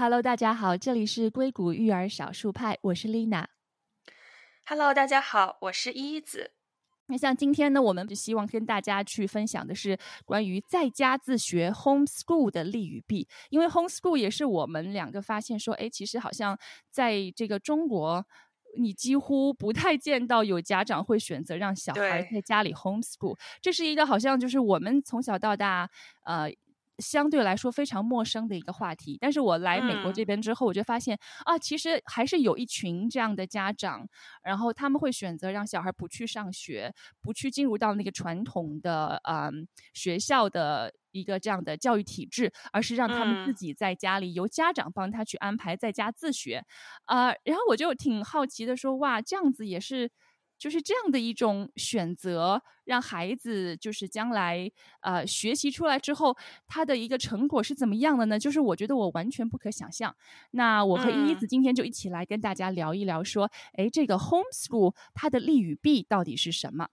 [0.00, 3.44] Hello，大家好，这里是硅谷育儿少数派，我是 Lina。
[4.64, 6.52] Hello，大家好，我是依子。
[7.08, 13.28] 那像今天呢，我们就希望跟大家去分享的是关于在家自学 homeschool 的利与弊。
[13.50, 16.58] 因为 homeschool 也是我们两个发现说，哎，其实好像
[16.90, 18.24] 在这个中国，
[18.78, 23.36] 你几乎不太见到有家长会选择让小孩在家里 homeschool。
[23.60, 25.90] 这是一个好像就是我们从小到大，
[26.24, 26.50] 呃。
[27.00, 34.06] 相对来说非常陌生的一个话题，但是我来美国这边之后，我就发现啊，其实还是有一群这样的家长，
[34.42, 46.64] 然后他们会选择让小孩不去上学，不去进入到那个传统的嗯学校的一个这样的教育体制，而是让他们自己在家里由家长帮他去安排在家自学，
[47.06, 50.10] 啊，然后我就挺好奇的说，哇，这样子也是。
[50.60, 54.70] 就是这样的一种选择，让孩子就是将来
[55.00, 56.36] 呃学习出来之后，
[56.68, 58.38] 他的一个成果是怎么样的呢？
[58.38, 60.14] 就是我觉得我完全不可想象。
[60.50, 66.88] 那我和依依子今天就一起来跟大家聊一聊，说，哎，这个 homeschool 它的利与弊到底是什么？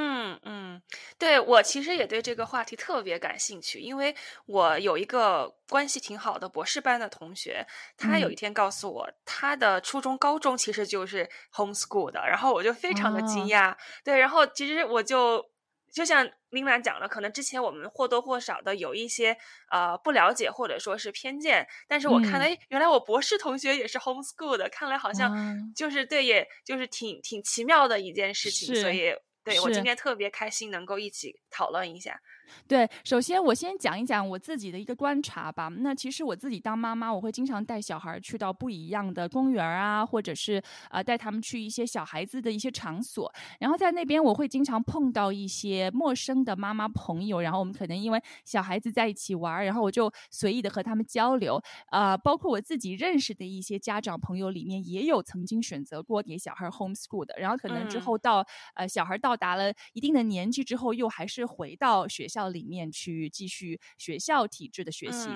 [0.00, 0.82] 嗯嗯，
[1.18, 4.14] 对我其实也对这个话题特别感兴趣，因为
[4.46, 13.76] 我有一个关系挺好的博士班的同学，他有一天告诉我，他的初中、高中其实就是 homeschool 的，然后我就非常的惊讶。
[14.04, 15.44] 对，然后其实我就
[15.92, 19.36] 就像林兰讲的，可能之前我们或多或少的有一些
[19.72, 25.34] 呃不了解或者说是偏见，但是我看来，原来我博士同学也是 homeschool 的，看来好像
[25.74, 29.12] 就是对，也就是挺挺奇妙的一件事情，所以。
[29.48, 32.20] 对我今天特别开心，能够一起讨论一下。
[32.66, 35.68] 对，首先我先讲一讲我自己的一个观察吧。
[35.68, 43.30] 那其实我自己当妈妈，我会经常带小孩去到不一样的公园啊，或者是呃带他们去一些小孩子的一些场所。
[43.60, 47.40] 然后在那边，我会经常碰到一些陌生的妈妈朋友。
[47.40, 51.60] 然后我们可能因为小孩子在一起玩，然后我就随意的和他们交流。
[51.90, 57.34] 啊，包括我自己认识的一些家长朋友里面，也有曾经选择过给小孩 homeschool 的。
[57.38, 62.37] 然后可能之后到呃小孩到达了一定的年纪之后，又还是回到学校。
[62.38, 65.28] 校里面去继续学校体制的学习，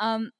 [0.00, 0.32] 嗯，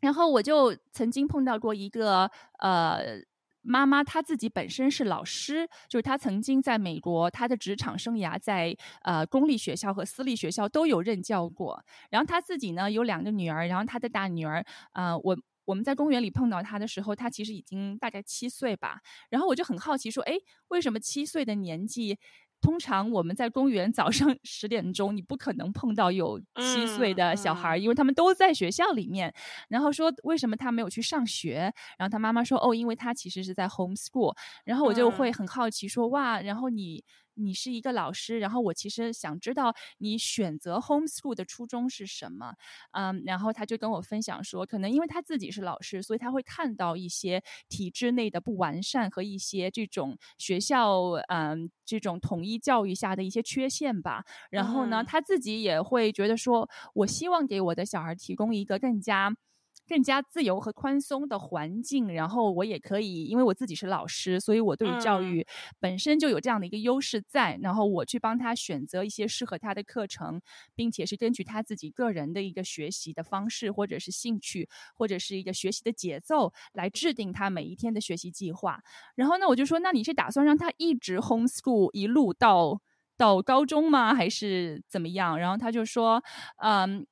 [0.00, 3.22] 然后我就曾经碰到过一个呃
[3.62, 11.82] 妈妈，她自己本身是老师，就是她曾经在美国，她的职场生涯在呃公立学校和私立学校都有任教过。
[12.10, 14.62] 然后她自己呢有两个女儿，然后她的大女儿，
[14.92, 19.00] 呃，我我们在公园里碰到她的时候，她其实已经大概七岁吧。
[19.30, 20.34] 然后我就很好奇说，哎，
[20.68, 22.18] 为什么七岁的年纪？
[22.66, 29.32] 通常我们在公园早上 十点钟，你不可能碰到有七岁的小孩，因为他们都在学校里面。
[29.68, 31.72] 然后说为什么他没有去上学？
[31.96, 34.34] 然后他妈妈说哦，因为他其实是在 homeschool。
[34.64, 37.04] 然后我就会很好奇说哇，然后你。
[37.36, 42.54] 你是一个老师，然后我其实想知道你选择 homeschool 的初衷是什么，
[42.92, 54.24] 嗯，然后他就跟我分享说，可能因为他自己是老师，所以他会看到一些体制内的不完善和一些这种学校，嗯，这种统一教育下的一些缺陷吧。
[54.50, 59.36] 然后呢，他自己也会觉得说，我希望给我的小孩提供一个更加。
[59.88, 65.46] 更加自由和宽松的环境，然后我也可以，因为我自己是老师，所以我对于教育
[65.78, 67.58] 本身就有这样的一个优势在。
[67.62, 70.40] 然后我去帮他选择一些适合他的课程，
[70.74, 78.80] 并且是根据他自己个人的一个学习的方式，或者是兴趣，或者是一个学习的节奏来制定他每一天的学习计划。
[79.14, 82.80] 然后呢，我就说，那你是打算让他一直 homeschool 一路到
[83.16, 84.14] 到高中吗？
[84.14, 85.38] 还是怎么样？
[85.38, 86.22] 然后他就说，
[86.58, 87.06] 嗯。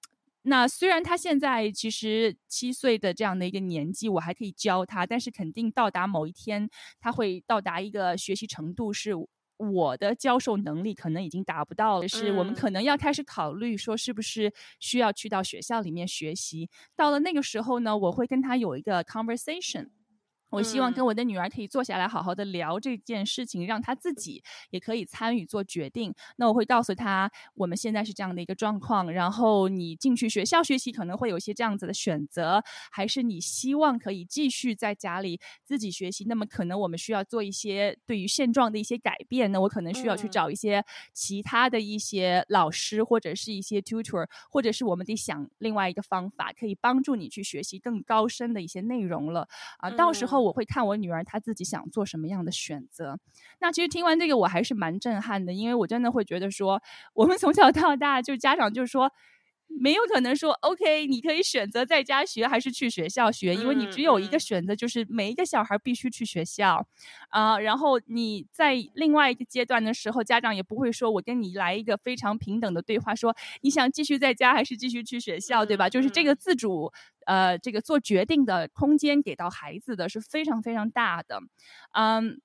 [0.46, 6.68] 那虽然他现在其实七岁的这样的一个年纪，我还可以教他，但是肯定到达某一天，
[7.00, 9.12] 他会到达一个学习程度，是
[9.56, 16.68] 我的教授能力可能已经达不到了，是我们可能要开始考虑说，是不是需要去到学校里面学习。
[16.94, 19.88] 到了那个时候呢，我会跟他有一个 conversation。
[20.54, 26.14] 我希望跟我的女儿可以坐下来好好的聊这件事情，让她自己也可以参与做决定。
[26.36, 36.24] 那我会告诉她，我们现在是这样的一个状况，然后你进去学校学习可能会有一些这样子的选择，还是你希望可以继续在家里自己学习？
[36.28, 39.50] 那么可能我们需要做一些对于现状的一些改变。
[39.50, 49.48] 那我可能需要去找一些其他的一些老师，或者是一些 tutor，或者是我们得想另外一个方法，可以帮助你去学习更高深的一些内容了。
[49.78, 50.43] 啊，到时候。
[50.44, 53.18] 我会看我女儿她自己想做什么样的选择。
[53.60, 56.82] 那其实听完这个，我还是蛮震撼的，因为我真的会觉得说，
[57.14, 59.10] 我们从小到大就家长就说，
[59.66, 66.86] 没有可能说 OK，你可以选择在家学还是去学校学，因为你只有一个选择，就是每一个小孩必须去学校
[67.30, 67.58] 啊。
[67.58, 75.88] 然后你在另外一个阶段的时候，家长也不会说我跟你来一个非常平等的对话，说你想继续在家还是继续去学校，对吧？
[75.88, 76.92] 就是这个自主
[77.26, 81.40] 呃，这个做决定的空间给到孩子的是非常非常大的，
[81.92, 82.40] 嗯。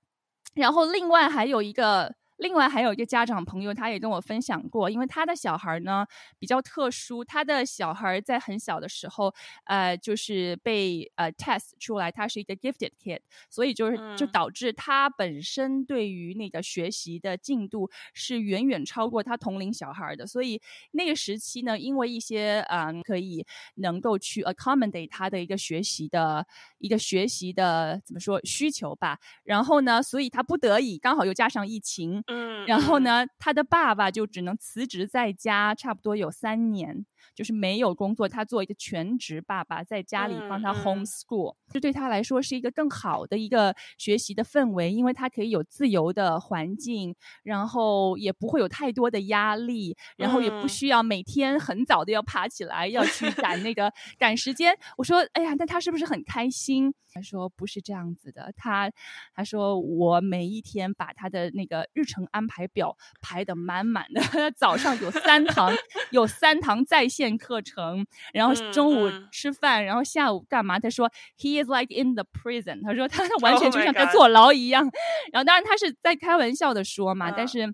[0.56, 2.16] 然后另外还有一个。
[2.40, 6.06] 另外还有一个家长朋友，他也跟我分享过，因为他的小孩呢
[6.40, 9.34] 比较特殊，他的小孩在很小的时候，
[9.66, 13.20] 呃，就是被呃 test 出来，他是一个 gifted kid，
[13.50, 20.62] 所以就是就导致他本身对于那个学习的进度是远远超过他同龄小孩的，所以
[20.92, 23.46] 那个时期呢，因为一些嗯可以
[23.76, 26.48] 能够去 accommodate 他的一个学习的
[26.78, 32.24] 一个学习的怎么说需求吧，然后呢，所以他不得已刚好又加上疫情。
[32.32, 37.06] 嗯，然后呢，他的爸爸就只能辞职在家，差不多有三年。
[37.36, 54.78] 就是没有工作，他做一个全职爸爸，在家里帮他 homeschool，这对他来说是一个更好的一个学习的氛围，因为他可以有自由的环境，然后也不会有太多的压力，然后也不需要每天很早的要爬起来要去赶那个赶时间。
[54.98, 56.94] 我说，哎呀，那他是不是很开心？
[57.12, 58.92] 他说不是这样子的，他
[59.34, 64.22] 他说我每一天把他的那个日程安排表排的满满的，
[64.56, 65.74] 早上有三堂，
[66.12, 67.40] 有三堂在线。
[67.40, 70.78] 课程，然后中午吃饭，然后下午干嘛？
[70.78, 72.84] 他说，He is like in the prison。
[72.84, 74.84] 他说他 完全就像在坐牢一样。
[75.32, 77.74] 然后当然他是在开玩笑的说嘛，但是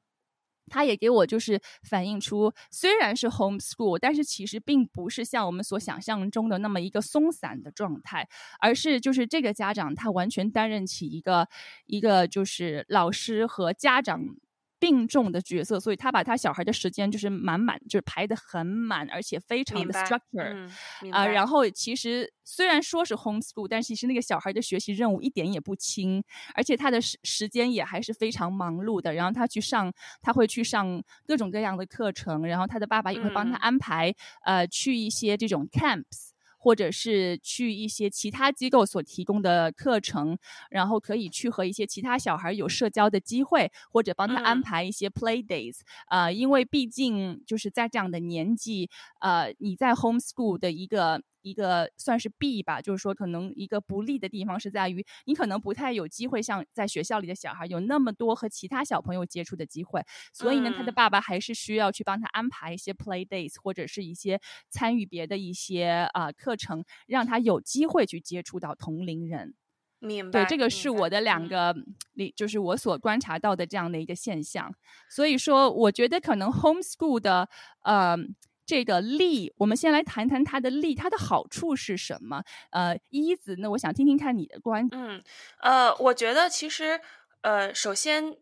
[0.68, 1.60] 他也给我就是
[1.90, 8.30] 反映出，虽然是 homeschool，但是其实并不是像我们所想象中的那么一个松散的状态，
[8.60, 11.50] 而是就是这个家长他完全担任起一个
[11.88, 14.22] 一个就是老师和家长。
[14.80, 20.70] 并重的角色，所以他把他小孩的时间就是满满，就是排的很满，而且非常的 structure
[21.12, 21.26] 啊。
[21.26, 26.24] 然后其实虽然说是 homeschool，但其实那个小孩的学习任务一点也不轻，
[26.54, 29.14] 而且他的时时间也还是非常忙碌的。
[29.14, 29.92] 然后他去上，
[30.22, 34.14] 他会去上各种各样的课程，然后他的爸爸也会帮他安排，
[34.44, 36.35] 呃，去一些这种 camps。
[36.66, 40.36] 或者是去一些其他机构所提供的课程，
[40.72, 45.82] 然后可以去和一些其他小孩有社交的机会，或者帮他安排一些 play days。
[46.10, 48.90] 呃，因为毕竟就是在这样的年纪，
[49.20, 51.22] 呃，你在 homeschool 的一个。
[51.46, 60.04] 一个算是弊吧，就是说可能一个不利的地方是在于，你可能不太有机会像在学校里的小孩有那么多和其他小朋友接触的机会，
[60.34, 69.54] 所以呢，他的爸爸还是需要去帮他安排一些 play days 或者是一些参与别的一些啊课程，让他有机会去接触到同龄人。
[70.00, 70.44] 明白。
[70.44, 71.76] 对，这个是我的两个，
[72.14, 74.74] 里就是我所观察到的这样的一个现象。
[75.10, 77.48] 所以说，我觉得可能 homeschool 的
[77.84, 78.18] 呃。
[78.66, 82.44] 这个利，我们先来谈谈它的利，它的好处是什么？
[82.72, 84.88] 呃，一子，那我想听听看你的观。
[84.92, 85.24] 嗯，
[85.62, 87.00] 呃，我觉得其实，
[87.42, 88.38] 呃，首先，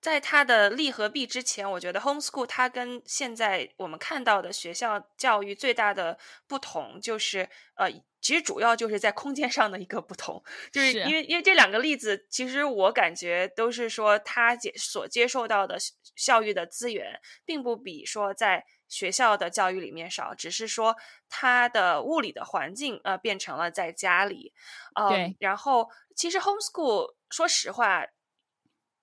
[0.00, 7.90] 在它的利和弊之前，我觉得 homeschool 它跟现在我们看到的学校教育最大的不同就是，呃，
[8.22, 10.42] 其实主要就是在空间上的一个不同，
[10.72, 15.76] 就是因为因为这两个例子，其实我感觉都是说他接所接受到的
[16.16, 18.64] 教育的资源，并不比说在。
[18.88, 20.96] 学校的教育里面少，只是说
[21.28, 24.52] 他的物理的环境呃变成了在家里，
[24.94, 28.06] 呃，然后其实 homeschool 说实话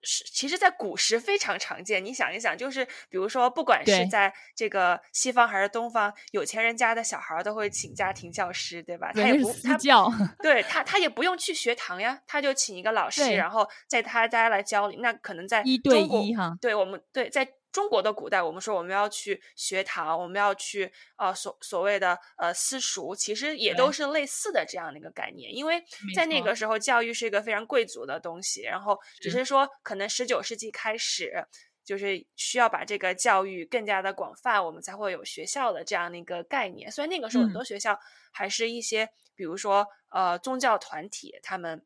[0.01, 2.03] 是其实，在古时非常常见。
[2.03, 9.11] 你想一想，就是比如说，不管是在这个西方还是东方，有钱人家的小孩都会请家庭教师，对吧？
[9.13, 10.11] 他也不他教，
[10.43, 14.97] 对他他也不用去学堂呀，他就请一个老师，然后在他家来教你。
[14.97, 17.47] 那可能在一对一哈，对我们对在。
[17.75, 25.53] 中国的古代，我们说我们要去学堂，我们要去呃所所谓的呃私塾，其实也都是类似的这样的一个概念。
[25.53, 25.83] 因为
[26.15, 31.45] 在那个时候，教育是一个非常贵族的东西，然后只是说可能十九世纪开始，
[31.83, 36.89] 就是需要把这个教育更加的广泛，我们才会有学校的这样的一个概念。
[36.89, 37.99] 所以那个时候很多学校
[38.31, 41.85] 还是一些，比如说呃宗教团体他们。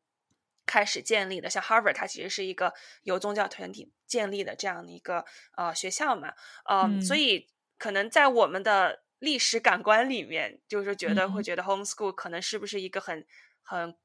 [0.70, 2.72] 开始建立的，像 Harvard，它其实是一个
[3.02, 5.26] 由宗教团体建立的这样的一个
[5.58, 6.32] 呃学校嘛，
[6.70, 7.48] 嗯，所以
[7.80, 13.26] 可能在我们的历史感官里面，就是觉得会觉得 homeschool 可能是不是一个很
[13.64, 13.98] 很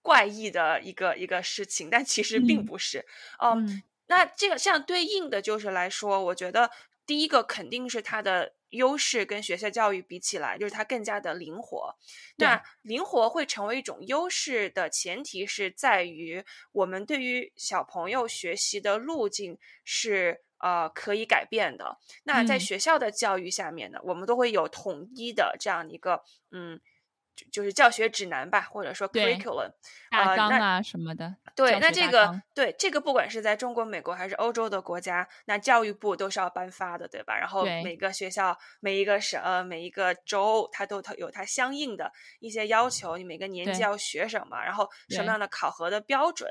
[0.00, 3.04] 怪异的一个一个事情，但其实并不是，
[3.42, 6.70] 嗯，那这个像对应的就是来说，我觉得
[7.04, 8.54] 第一个肯定是它的。
[8.72, 11.94] 优势跟学校教育比起来，就是它更加的灵活。
[12.36, 21.98] 那灵活会成为一种优势的前提是在于，我们对于小朋友学习的路径是呃可以改变的。
[22.24, 26.80] 那在嗯学校的教育下面呢，我们都会有统一的这样一个嗯。
[27.34, 29.70] 就就是教学指南吧，或者说 curriculum，
[30.10, 31.34] 大纲呃那啊什么的。
[31.54, 37.36] 对，那这个对这个，不管是在中国、美国还是欧洲的国家，那教育部都是要颁发的，对吧？
[37.36, 42.10] 然后每个学校、每一个省、呃每一个州，它都它有它相应的
[42.40, 46.50] 一些要求，你每个年级要学什么，然后什么样的考核的标准。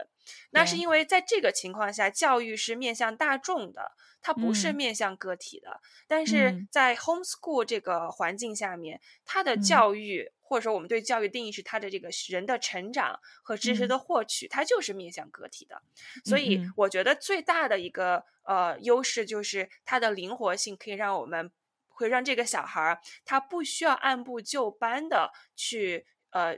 [0.52, 5.82] 那是因为在这个情况下，教育是面向大众的，它不是嗯面向个体的。
[6.08, 10.32] 但是嗯在 homeschool 这个环境下面，它的嗯教育。
[10.52, 15.82] 或者说，我们对教育定义是它的这个人的成长和知识嗯的获取，它就是面向个体的。
[16.26, 21.50] 所以我觉得最大的一个呃优势就是它的灵活性，可以让我们
[21.88, 26.58] 会让这个小孩儿他不需要按部就班的去呃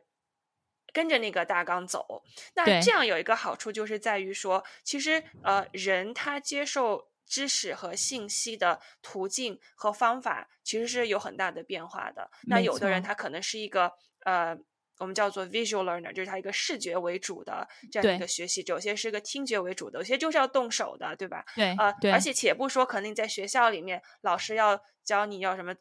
[0.91, 2.24] 跟着那个大纲走。
[2.55, 7.12] 那这样有一个好处就是在于说，其实呃人他接受。
[7.33, 12.29] 知识和信息的途径和方法其实是有很大的变化的。
[12.43, 13.91] 那有的人他可能是一个
[14.23, 14.55] 呃，
[14.99, 21.43] 我们叫做 visual learner，就是他一个视觉为主的这样对一个学习者；有些是个听觉为主的，有些就是要动手的，对吧？
[21.55, 25.73] 对呃，对，而且且不说，肯定在学校里面，老师要教你要什么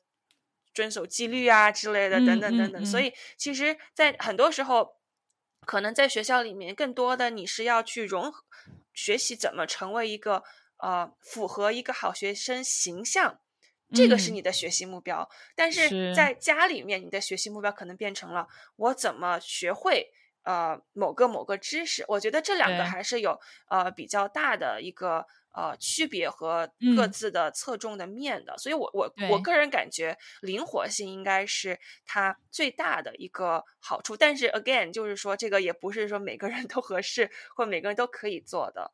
[0.72, 2.82] 遵守纪律啊之类的，等等嗯等等。
[2.82, 4.96] 嗯所以，其实，在很多时候，
[5.66, 8.42] 可能在学校里面，更多的你是要去融合
[8.94, 10.42] 学习怎么成为一个
[10.82, 13.38] 呃符合一个好学生形象。
[13.94, 20.10] 这个是嗯你的学习目标，但是是在家里面，你的学习目标可能变成了我怎么学会
[20.44, 22.02] 呃某个某个知识。
[22.08, 34.16] 我觉得这两个还是有呃比较大的一个呃区别和各嗯自的侧重的面的，所以我我我个人感觉灵活性应该是它最大的一个好处。
[34.16, 38.90] 但是 again，就是说这个也不是说每个人都合适或每个人都可以做的。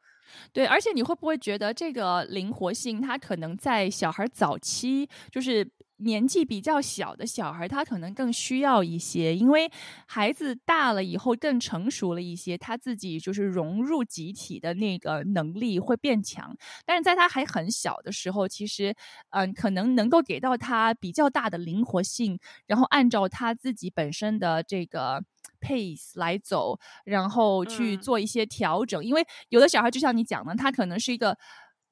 [0.52, 9.68] 对，而且你会不会觉得这个灵活性，它可能在小孩早期，就是年纪比较小的小孩，他可能更需要一些，因为
[10.06, 16.56] 孩子大了以后更成熟了一些，他自己就是融入集体的那个能力会变强。
[16.86, 18.94] 但是在他还很小的时候，其实
[19.30, 25.24] 嗯、可能能够给到他比较大的灵活性，然后按照他自己本身的这个
[25.60, 29.04] pace 来走，然后去嗯做一些调整。
[29.04, 31.36] 因为有的小孩就像你讲的，他可能是一个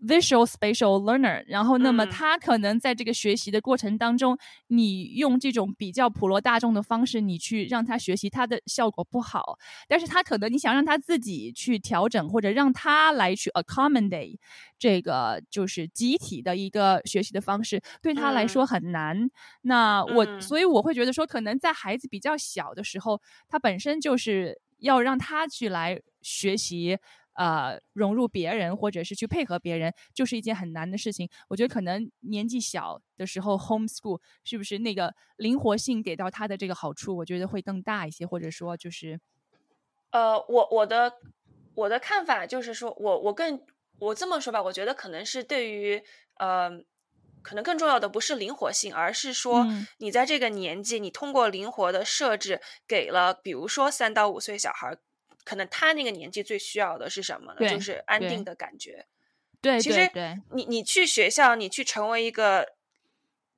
[0.00, 4.37] visual spatial learner，然后那么嗯他可能在这个学习的过程当中，
[4.69, 9.59] 你用这种比较普罗大众的方式，你去让他学习，他的效果不好。
[9.88, 14.38] 但是他可能你想让他自己去调整，或者让他来去 accommodate
[14.79, 19.31] 这个就是集体的一个学习的方式，对他来嗯说很难。
[19.62, 26.99] 那我、嗯所以我会觉得说，可能在孩子比较小的时候，他本身就是要让他去来学习。
[27.37, 31.28] 呃，融入别人或者是去配合别人，就是一件很难的事情。
[31.49, 39.21] 我觉得可能年纪小的时候，homeschool 是不是那个灵活性给到他的这个好处，我觉得会更大一些，或者说就是
[40.11, 41.12] 呃，我我的
[41.75, 43.61] 我的看法就是说，我我更
[43.99, 46.02] 我这么说吧，我觉得可能是对于
[46.38, 46.71] 呃，
[47.43, 54.99] 可能更重要的不是灵活性，而是说嗯你在这个年纪，你通过灵活的设置，给了比如说三到五岁小孩儿，
[55.47, 57.67] 可能他那个年纪最需要的是什么呢？
[57.71, 59.07] 就是安定的感觉。
[59.62, 60.11] 对其实
[60.53, 62.75] 你你去学校，你去成为一个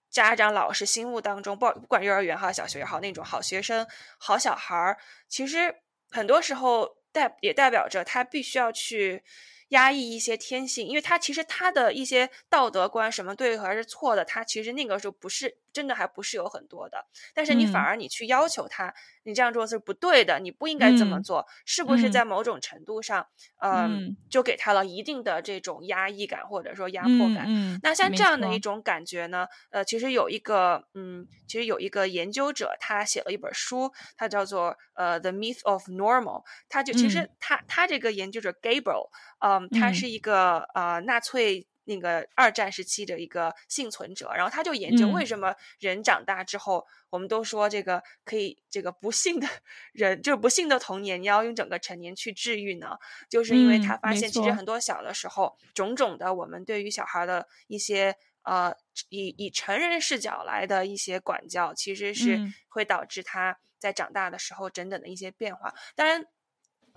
[0.09, 3.87] 家长、老师心目当中，不不管幼儿园好、小学也好，那种好学生、
[4.19, 5.75] 好小孩儿，其实
[6.11, 9.23] 很多时候代也代表着他必须要去
[9.71, 18.95] 压抑一些天性，因为他其实他的一些道德观，什么对还是错的，他其实那个时候不是真的还不是有很多的，但是你反嗯而你去要求他，
[19.29, 22.11] 你这样做是不对的，你不应该这么嗯做，是不是嗯。
[22.11, 23.27] 在某种程度上，
[23.61, 24.17] 呃嗯。
[24.31, 27.51] 就给他了一定的这种压抑感或者说压迫感？
[27.83, 28.59] 那像这样的一。
[28.59, 37.29] 种感觉呢，呃，其实有一个，嗯，其实有一个研究者，他写了一本书，他叫做呃《The Myth of Normal》，他就其实嗯。
[37.39, 39.09] 他他这个研究者 Gabriel，
[39.41, 39.93] 嗯，他嗯。
[39.93, 41.67] 是一个呃纳粹。
[41.89, 49.49] 那个二战时期的一个幸存者，然后他就研究嗯为什么人长大之后，我们都说这个可以，这个不幸的
[49.93, 52.99] 人就是不幸的童年，你要用整个成年去治愈呢？
[53.31, 58.75] 就是因为嗯他发现，其实很多小的时候，种种的我们对于小孩的一些呃
[59.09, 65.73] 以以成人视角来的一些管教，其实是嗯会导致他在长大的时候整整的一些变化。
[65.97, 66.27] 当然。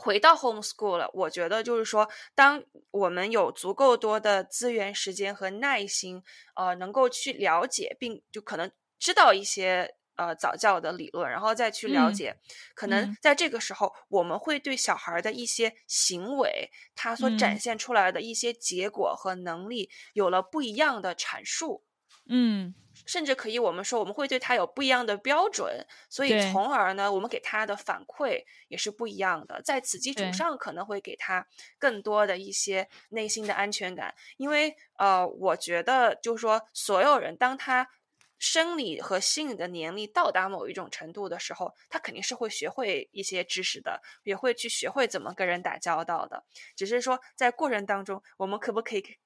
[0.04, 6.24] 回到 homeschool 了，我觉得就是说，当我们有足够多的资源、时间和耐心，
[6.56, 12.36] 呃，能够去了解并就可能知道一些呃早教的理论，然后再去了解，
[12.74, 21.84] 可能在这个时候，我们会对小孩的一些行为，他所展现出来的一些结果和能力，有了不一样的阐述。
[22.28, 22.74] 嗯。
[23.06, 29.60] 甚至可以，我们说我们会对他有不一样的标准，所以从而呢，我们给他的反馈也是不一样的。
[29.64, 31.48] 在此基础上，可能会给他
[31.80, 34.14] 更多的一些内心的安全感。
[34.38, 37.88] 因为呃，我觉得就是说，所有人当他
[38.38, 46.44] 生理和心理的年龄到达某一种程度的时候，他肯定是会学会一些知识的，也会去学会怎么跟人打交道的。
[46.76, 49.18] 只是说在过程当中，我们可不可以？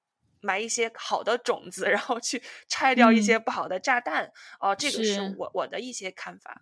[0.46, 4.32] 埋一些好的种子，然后去拆掉一些不好的炸弹。
[4.60, 6.62] 哦，这个是我我的一些看法。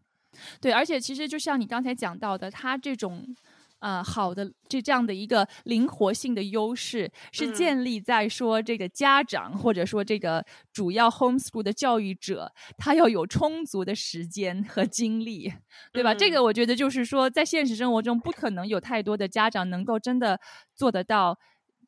[0.60, 3.36] 对，而且其实就像你刚才讲到的，他这种
[3.80, 15.54] 呃好的这这样的一个灵活性的优势，是建立在说这个家长或者说这个主要 homeschool 的教育者，他要有充足的时间和精力，
[15.92, 16.16] 对吧？
[16.16, 20.40] 这个我觉得就是说，在现实生活中不可能有太多的家长能够真的
[20.74, 21.38] 做得到。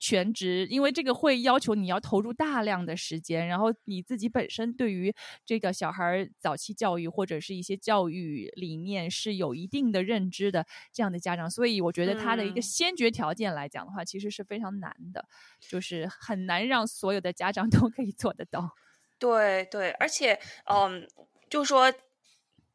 [0.06, 5.12] 全职，因为这个会要求你要投入大量的时间，然后你自己本身对于
[5.44, 15.26] 这个小孩早期教育或者是一些教育理念是有一定的认知的这样的家长，所以我觉得他的一个先决条件来讲的话，其实是非常难的，
[15.60, 18.76] 就是很难让所有的家长 都可以做得到。
[19.18, 21.08] 对对，而且嗯，
[21.50, 21.92] 就说，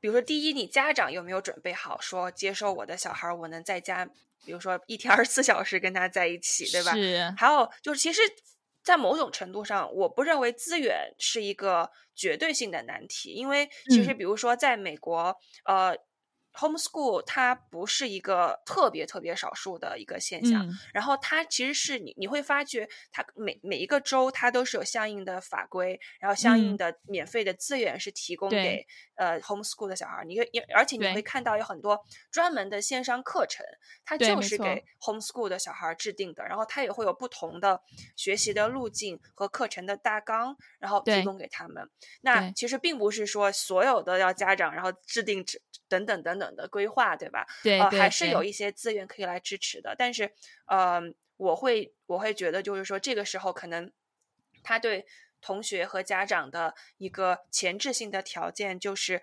[0.01, 4.09] 比如说，第一，你家长有没有准备好说接受我的小孩，我能在家。
[4.45, 6.93] 比如说一天二十四小时跟他在一起，对吧？
[6.93, 7.35] 是。
[7.37, 8.23] 还有就是，其实，
[8.83, 15.97] 在某种程度上，我不认为资源是一个绝对性的难题，因为其实，比如说在美国，呃。
[16.61, 30.23] Homeschool 它不是一个特别特别少数的一个现象，然后它其实是你你会发觉，它每每一个州它都是有相应的法规，然后相应的免费的资源是提供给呃 Homeschool 的小孩。
[30.27, 31.99] 你会而且你会看到有很多
[32.31, 33.65] 专门的线上课程，
[34.05, 37.81] 它就是给 Homeschool 的小孩制定的，然后它也会有不同的
[38.17, 41.89] 学习的路径和课程的大纲，然后提供给他们。
[42.21, 45.43] 那其实并不是说所有的要家长然后制定
[45.89, 46.39] 等等等。
[46.39, 47.47] 等的规划，对吧？
[47.63, 49.95] 对，呃，还是有一些资源可以来支持的。
[49.97, 50.33] 但是，
[50.67, 51.01] 呃，
[51.37, 53.93] 我会我会觉得，就是说，这个时候可能
[54.63, 55.07] 他对
[55.41, 59.23] 同学和家长的一个前置性的条件，就是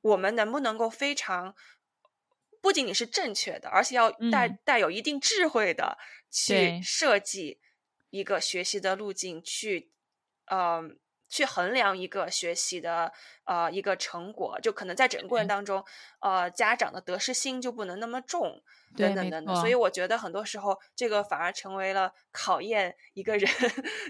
[0.00, 1.54] 我们能不能够非常
[2.60, 5.98] 不仅仅是正确的，而且要带带有一定智慧的
[6.30, 7.60] 去设计
[8.10, 9.90] 一个学习的路径，去，
[10.46, 10.98] 嗯。
[11.32, 13.10] 去衡量一个学习的
[13.44, 15.82] 呃一个成果，就可能在整个过程当中，
[16.20, 18.62] 呃，家长的得失心就不能那么重。
[18.96, 23.50] 等等等等，所以我觉得很多时候这个反而成为了考验一个人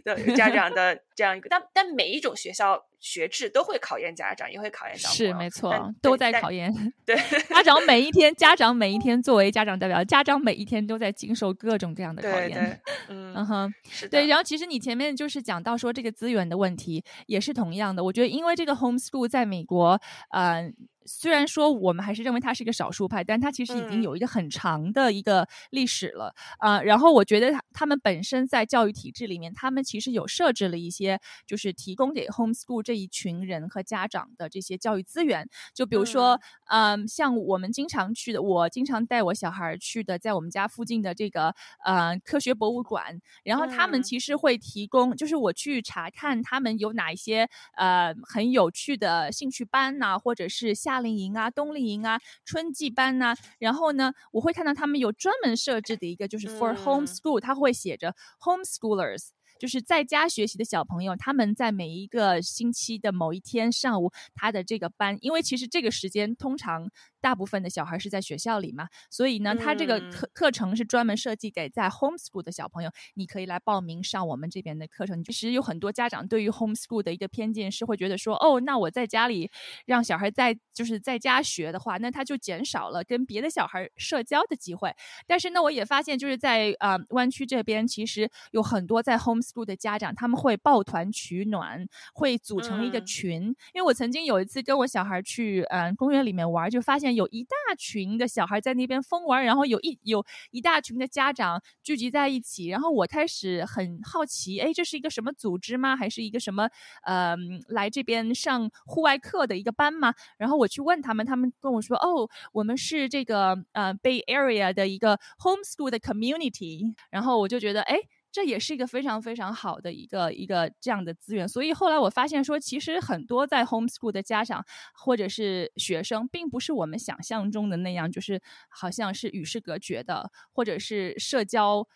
[0.05, 6.73] 的家长 的这样一个，但但每一种学校学制都会考验家长，也会考验小朋友，是没错，都在考验。
[7.05, 7.17] 对，
[7.49, 12.81] 家长每一天，家长每一天作为家长代表，家长每一天都在经受各种各样的考验。
[13.09, 13.73] 嗯哼，
[14.11, 14.27] 对。
[14.27, 18.03] 然后其实你前面就是讲到说这个资源的问题，也是同样的。
[18.05, 20.75] 我觉得因为这个 homeschool 在美国，嗯。
[21.07, 26.81] 虽然说我们还是认为它是一个少数派，但它其实已经有一个很长的一个历史了啊。
[26.81, 35.49] 然后我觉得他他们本身在教育体制里面，他们其实有设置了一些，就是提供给 homeschool 这一群人和家长的这些教育资源。
[35.75, 41.53] 就比如说，嗯，像我们经常去的，我经常带我小孩去的，在我们家附近的这个
[41.85, 50.92] 呃科学博物馆，然后他们其实会提供，就是我去查看他们有哪一些呃很有趣的兴趣班呐，或者是夏。
[50.93, 59.29] 夏令营啊，冬令营啊，春季班呐，然后呢，我会看到他们有专门设置的一个，就是 for homeschool，他会写着 homeschoolers，
[59.59, 66.91] 就是在家学习的小朋友，他们在每一个星期的某一天上午，他的这个班，因为其实这个时间通常。
[67.23, 75.23] 大部分的小孩是在学校里嘛，所以呢，他这个课课程是专门设计给在 homeschool 的小朋友，你可以来报名上我们这边的课程。
[75.23, 79.49] 其实有很多家长对于 homeschool 的一个偏见是会觉得说，哦，那我在家里
[79.87, 84.93] 让小孩在就是在家学的话，那他就减少了跟别的小孩社交的机会。
[85.25, 93.43] 但是呢，我也发现就是在啊湾区这边，其实有很多在 homeschool 的家长，他们会抱团取暖，会组成一个群。
[93.73, 97.12] 因为我曾经有一次跟我小孩去嗯公园里面玩，就发现。
[97.15, 105.97] 有一大群的小孩在那边疯玩，然后有一有一大群的家长聚集在一起，然后我开始很好奇，哎，这是一个什么组织吗？
[105.97, 106.69] 还是一个什么
[107.05, 107.37] 呃
[107.69, 110.15] 来这边上户外课的一个班吗？
[110.39, 117.99] 然后我去问他们，他们跟我说，哦，我们是这个呃 Bay Area 的一个 homeschool 的 community，然后我就觉得，哎。
[118.33, 121.47] 这也是一个非常非常好的一个一个这样的资源。
[121.47, 124.65] 所以后来我发现说，其实很多在 homeschool 的家长
[124.95, 131.87] 或者是学生，并不是我们想象中的那样，就是好像是与世隔绝的，或者是社交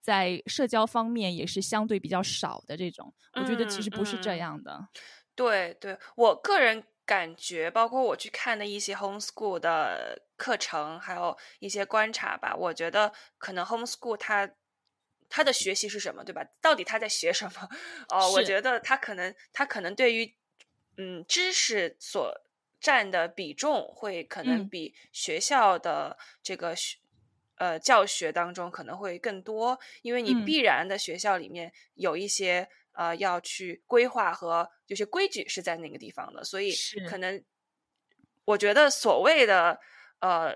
[0.00, 3.14] 在社交方面也是相对比较少的这种。
[3.34, 4.88] 我觉得其实不是这样的。
[5.36, 14.48] 对对，我个人感觉，包括我去看的一些 homeschool 的课程，还有一些观察吧，我觉得可能 homeschool 它
[15.34, 16.44] 他的学习是什么，对吧？
[16.60, 17.68] 到底他在学什么？
[18.08, 20.32] 哦，我觉得他可能他可能对于
[20.96, 22.32] 嗯知识所
[22.78, 26.98] 占的比重会可能比学校的这个学
[27.56, 32.68] 呃教学当中可能会更多，因为你必然的学校里面有一些。
[32.96, 36.72] 呃，要去规划和有些规矩是在那个地方的，所以
[37.08, 37.42] 可能
[38.44, 39.80] 我觉得所谓的
[40.20, 40.54] 呃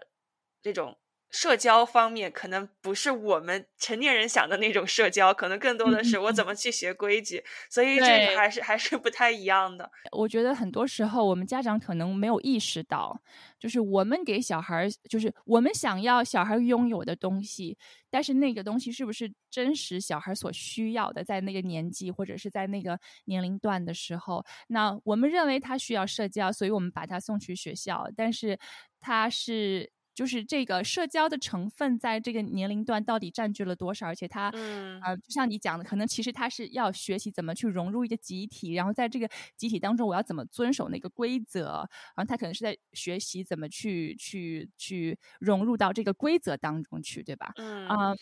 [0.63, 0.97] 这种
[1.31, 9.91] 社交方面，可能不是我们成年人想的那种社交，可能更多的是我怎么去学规矩，所以这个还是还是不太一样的。
[10.13, 13.21] 我觉得很多时候我们家长可能没有意识到。
[13.59, 17.77] 就是我们给小孩，就是我们想要小孩拥有的东西，
[18.09, 28.57] 但是那个东西是不是真实小孩所需要的，在那个年纪或者是在那个年龄段的时候，那我们认为他需要社交，所以我们把他送去学校，但是
[29.01, 29.91] 他是。
[30.19, 34.09] 就是这个社交的成分在这个年龄段到底占据了多少？
[34.09, 41.89] 而且他，嗯，呃，就像你讲的，可能其实他是要学习怎么去融入一个集体，然后在这个集体当中，我要怎么遵守那个规则？
[42.17, 47.53] 然后他可能是在学习怎么去去去融入到这个规则当中去，对吧？
[47.55, 48.13] 嗯啊，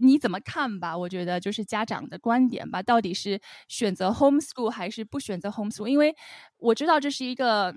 [0.00, 0.96] 你怎么看吧？
[0.96, 5.86] 我觉得就是家长的观点吧，到底是选择 homeschool 还是不选择 homeschool？
[5.86, 6.16] 因为
[6.56, 7.74] 我知道这是一个。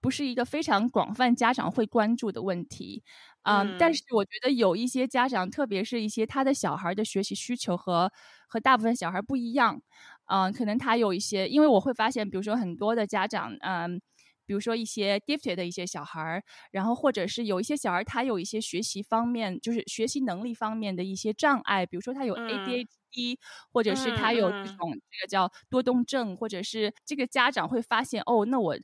[0.00, 3.02] 不是一个非常广泛家长会关注的问题，
[3.42, 8.10] 嗯，但是我觉得有一些家长，特别是一些他的小孩的学习需求和
[8.48, 9.80] 和大部分小孩不一样，
[10.26, 14.00] 嗯，可能他有一些，因为我会发现，比如说很多的家长，嗯，
[14.46, 23.38] 比如说一些 gifted 的一些小孩，然后或者是有一些小孩他有一些学习方面，就是学习能力方面的一些障碍，比如说他有 ADHD，
[23.72, 28.76] 或者是他有这种这个叫多动症，或者是这个家长会发现，哦，那我。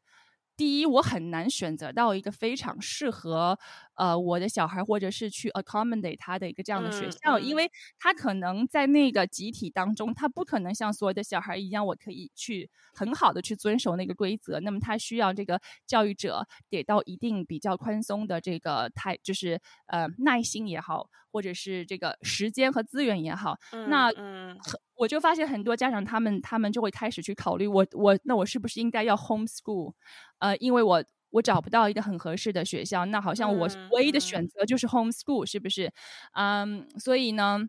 [0.56, 3.58] 第一，我很难选择到一个非常适合
[3.94, 14.58] 呃我的小孩，或者是去 accommodate 他的一个这样的学校，因为他可能在那个集体当中，他不可能像所有的小孩一样，我可以去很好的去遵守那个规则。
[14.60, 23.58] 那么他需要这个教育者给到一定比较宽松的这个态，就是呃耐心也好，或者是这个时间和资源也好。
[23.84, 24.58] 那嗯。
[24.96, 29.92] 我就发现很多家长，他们他们就会开始去考虑，我我那我是不是应该要 homeschool？
[30.38, 35.92] 呃，因为我我找不到一个很合适的学校，那好像我唯一的选择就是 homeschool，是不是？
[36.32, 37.60] 嗯，所以呢，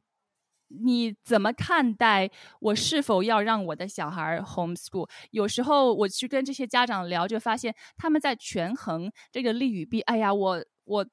[0.69, 2.29] 你怎么看待
[2.61, 5.09] 我是否要让我的小孩 homeschool？
[5.31, 9.99] 有时候我去跟这些家长聊，就发现他们在权衡这个利与弊。
[10.01, 11.05] 哎呀，我我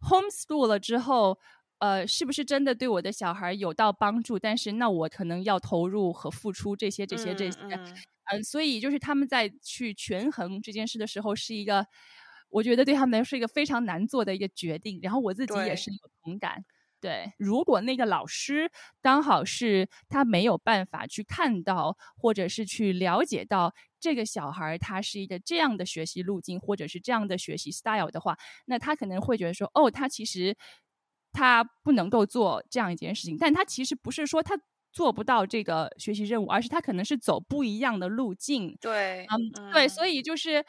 [0.00, 1.38] homeschool 了之后。
[1.78, 4.38] 呃，是不是真的对我的小孩有到帮助？
[4.38, 7.58] 但是那我可能要投入和付出这些、这些、这些，
[8.32, 11.86] 嗯，所以就是他们在去权衡这件事的时候，是一个
[12.48, 14.98] 我觉得对他们来说是一个非常难做的一个决定。
[15.02, 16.64] 然后我自己也是有同感。
[16.98, 18.70] 对，如果那个老师
[19.02, 30.56] 刚好是他没有办法去看到，或者是去了解到这个小孩他是一个这样的学习路径，或者是这样的学习 style 的话，那他可能会觉得说，哦，他其实。
[31.36, 34.58] 他不能够做这样一件事情，但他其实不是说他
[34.90, 38.74] 做不到这个学习任务，而是他可能是走不一样的路径。
[38.80, 40.64] 对，嗯，对，所以就是，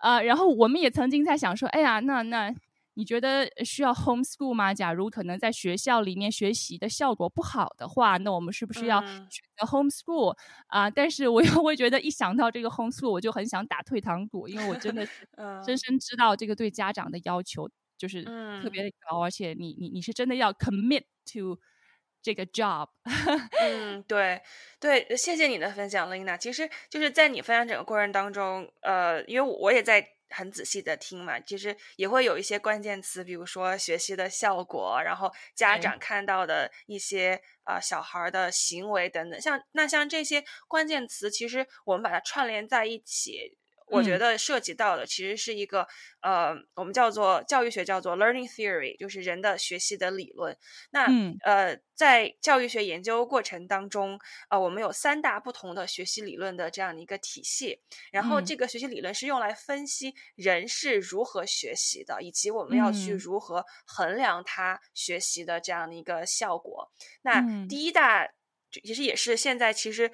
[0.00, 2.54] 呃，然后我们也曾经在想说，哎呀，那那
[2.94, 4.74] 你觉得需要 homeschool 吗？
[4.74, 10.90] 假如可能在学校里面学习的效果不好的话，那我们是不是要选择 homeschool 啊？
[10.90, 15.12] 但是我又会觉得，一想到这个 homeschool，我就很想打退堂鼓，因为我真的是
[15.64, 17.70] 深深知道这个对家长的要求。
[18.00, 18.24] 就是
[18.62, 21.60] 特别的高，而且你你你是真的要 commit to
[22.22, 22.88] 这个 job。
[23.60, 24.40] 嗯，对
[24.80, 26.38] 对，谢谢你的分享，Lina。
[26.38, 43.58] 其实就是在你分享整个过程当中，呃，因为我也在很仔细的听嘛，其实也会有一些关键词，比如说学习的效果，然后家长看到的一些啊小孩的行为等等，像那像这些关键词，其实我们把它串联在一起。
[43.90, 45.86] 我觉得涉及到的其实是一个
[46.20, 50.56] 呃，我们叫做教育学叫做 learning theory，就是人的学习的理论。
[50.90, 51.06] 那
[51.44, 57.80] 呃，在教育学研究过程当中，呃，我们有三大不同的学习理论的这样的一个体系。
[58.12, 66.90] 然后这个学习理论是用来分析人是如何学习的，以及我们要去如何衡量他学习的这样的一个效果。
[67.22, 68.28] 那第一大
[68.70, 70.10] 其实也是现在其实。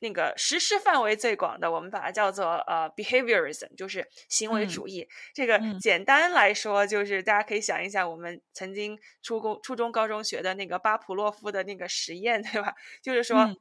[0.00, 5.08] 那个实施范围最广的，我们把它叫做呃 behaviorism，就是行为主义。
[5.32, 12.74] 这个简单来说，就是大家可以想一想，我们曾经初中、初中、高中学的那个巴甫洛夫的那个实验，对吧？
[13.00, 13.56] 就是说，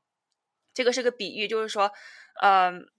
[0.73, 1.91] 这个是个比喻，就是说，
[2.41, 2.89] 嗯。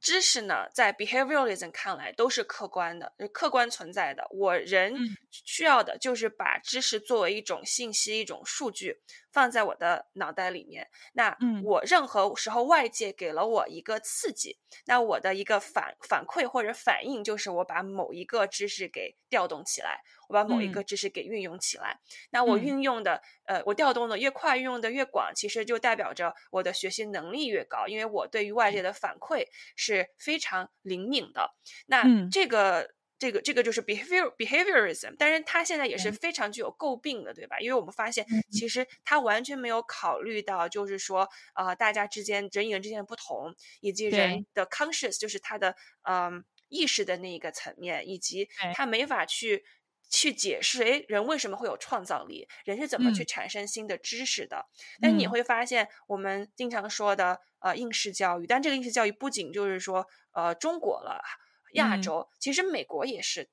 [0.00, 4.24] 知识呢，在 behavioralism 看来都是客观的，客观存在的。
[4.30, 4.94] 我人
[5.28, 9.00] 需要的就是把知识作为一种信息、一种数据
[9.38, 10.88] 放在我的脑袋里面。
[11.12, 20.00] 那我任何时候外界给了我一个刺激，那我的一个反反馈或者反应就是我把某一个知识给调动起来。
[20.28, 21.98] 我把某一个知识给运用起来，
[22.28, 31.54] 那我运用的，呃，我调动的越快，运用的越广，其实就代表着我的学习能力越高，因为我对于外界的反馈是非常灵敏的。
[31.86, 37.58] 那这个，这个，这个就是 behavior behaviorism，但是它现在也是非常具有诟病的，对吧？
[37.58, 49.64] 因为我们发现，其实它完全没有考虑到，就是说，啊，大家之间人与人之间的不同，以及人的 conscious，就是他的，嗯，意识的那一个层面，以及他没法去。
[50.10, 52.48] 去解释，哎，人为什么会有创造力？
[52.64, 54.64] 人是怎么去产生新的知识的？
[55.02, 61.22] 但你会发现，我们经常说的呃应试教育，但这个应试教育不仅就是说呃中国了，
[61.72, 63.48] 亚洲，其实美国也是。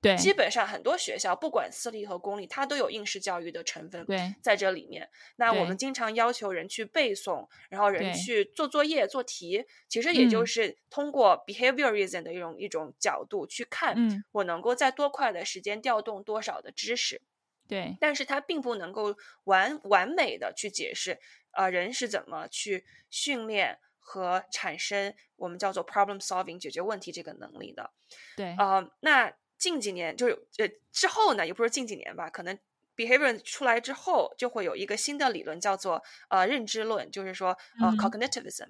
[0.00, 5.10] 对，基本上很多学校，不管私立和公立，它都有应试教育的成分对在这里面。
[5.34, 13.96] 那我们经常要求人去背诵，然后人去做作业、做题，其实也就是通过 behaviorism 的一种一种角度去看，
[14.30, 17.20] 我能够在多快的时间调动多少的知识。
[17.66, 21.18] 对，但是它并不能够完完美的去解释，
[21.50, 27.92] 呃，人是怎么去训练和产生我们叫做 problem solving 解决问题这个能力的。
[28.36, 29.32] 对，呃，那。
[29.58, 32.56] 近几年就是呃之后呢，也不是近几年吧，可能
[32.94, 38.68] behavior 出来之后，就会有一个新的理论叫做呃认知论，就是说呃 cognitivism。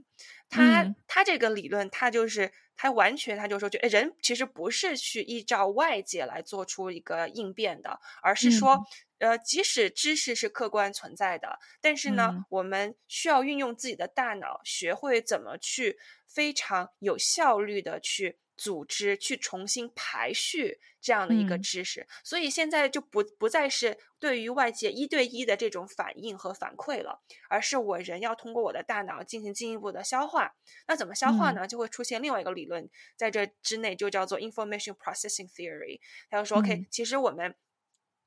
[0.49, 8.83] 它它这个理论，它就是它完全它就说，就人其实不是去依照外界来做出一个应变的，而是说
[9.19, 18.39] 呃即使知识是客观存在的，但是呢，我们需要运用自己的大脑，学会怎么去非常有效率的去。
[18.59, 30.57] 组织去重新排序这样的一个知识，所以现在就不不再是对于外界一对一的这种反应和反馈了，而是我人要通过我的大脑进行进一步的消化。
[30.89, 31.69] 那怎么消化呢？
[31.69, 36.01] 就会出现另外一个理论，在这之内就叫做 information processing theory。
[36.29, 37.55] 他就说，OK，其实我们。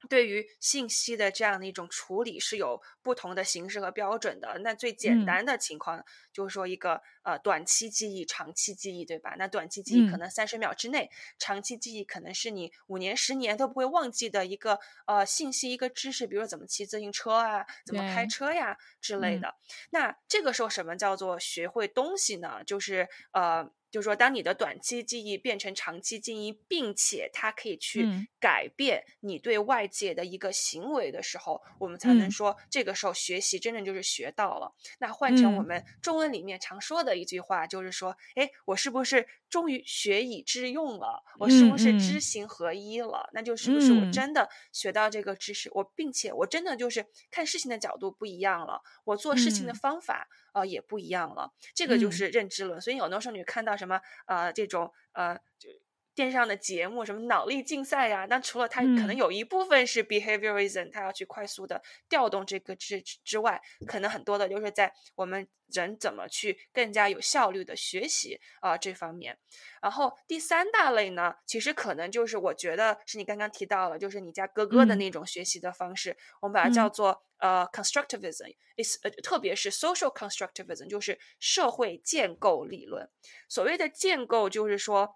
[0.10, 4.60] 对于信息的这样的一种处理是有不同的形式和标准的。
[4.60, 9.36] 那最简单的情况就是说一个呃短期记忆、长期记忆，对吧？
[9.38, 19.56] 那短期记忆可能三十秒之内，长期记忆可能是你五年、十年都不会忘记的一个呃信息、一个知识，比如怎么骑自行车啊，怎么开车呀之类的。
[19.92, 22.64] 那这个时候什么叫做学会东西呢？
[22.66, 23.72] 就是呃。
[23.92, 28.08] 就是说，当你的短期记忆变成长期记忆，并且它可以去
[28.40, 34.74] 改变你对外界的一个行为的时候，我们才能说这个时候学习真正就是学到了。
[35.00, 41.22] 那换成我们中文里面常说的一句话，就是说，哎，我是不是终于学以致用了？
[41.38, 43.30] 我是不是知行合一了？
[43.34, 45.70] 那就是不是我真的学到这个知识？
[45.74, 50.28] 我并且我真的就是看事情的角度不一样了，我做事情的方法。
[50.54, 52.82] 呃，也不一样了，这个就是认知论。
[52.82, 55.70] 所以有的时候你看到什么呃这种呃就
[56.14, 69.38] 电视上的节目，什么脑力竞赛呀，那除了它可能有一部分是 behaviorism，它要去快速的调动这个之之外，可能很多的就是在我们人怎么去更加有效率的学习啊这方面。
[69.82, 77.24] 然后第三大类呢，其实可能就是我觉得是你刚刚提到了，就是你家哥哥的那种学习的方式，我们把它叫做。
[77.42, 83.10] 呃，constructivism，is 呃，特别是 social constructivism，就是社会建构理论。
[83.50, 85.16] 所谓的建构，就是说，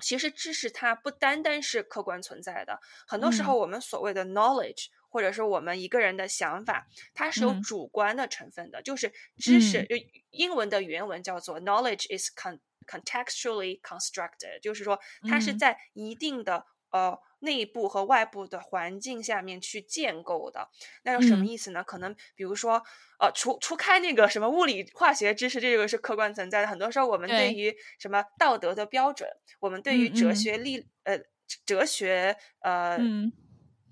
[0.00, 8.82] 其实知识它不单单是客观存在的，很多时候我们所谓的 knowledge，或者是我们一个人的想法，它是有主观的成分的。
[8.82, 9.96] 就是知识，就
[10.30, 17.18] 英文的原文叫做 knowledge is con contextually constructed，就是说它是在一定的呃。
[17.40, 20.70] 内部和外部的环境下面去建构的。
[21.02, 21.84] 那有什么嗯意思呢？
[21.84, 22.82] 可能比如说，
[23.18, 26.66] 呃，除除开那个什么物理化学知识，这个是客观存在的。
[26.66, 31.18] 很多时候，我们对对于什么道德的标准，我们对于哲嗯嗯学力呃
[31.66, 32.98] 哲学呃。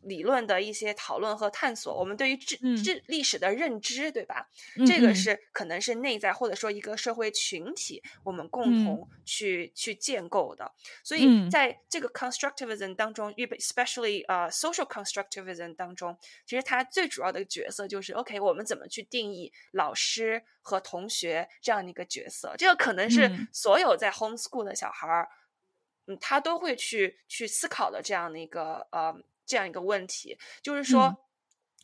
[0.02, 4.48] 嗯理论的一些讨论和探索，我们对于知嗯知历史的认知，对吧？
[4.86, 10.72] 这个是可能是内在或者说一个社会群体我们共嗯同去、去建构的。
[11.02, 22.54] 所以嗯在这个 constructivism 当中，especially 呃、social constructivism 当中，其实它最主要的角色就是 OK，我们怎么去定义老师和同学这样的一个角色？
[22.56, 25.28] 这个可能是嗯所有在 homeschool 的小孩儿，
[26.06, 29.14] 嗯，他都会去去思考的这样的一个呃
[29.48, 31.16] 这样一个问题，就是说，嗯。